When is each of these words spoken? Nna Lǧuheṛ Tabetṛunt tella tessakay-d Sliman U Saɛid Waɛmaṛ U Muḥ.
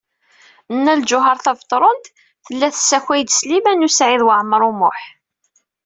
Nna 0.75 0.93
Lǧuheṛ 1.01 1.37
Tabetṛunt 1.39 2.05
tella 2.45 2.67
tessakay-d 2.75 3.29
Sliman 3.37 3.85
U 3.87 3.89
Saɛid 3.97 4.21
Waɛmaṛ 4.27 4.61
U 4.69 4.71
Muḥ. 4.79 4.99